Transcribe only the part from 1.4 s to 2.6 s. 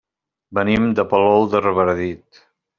de Revardit.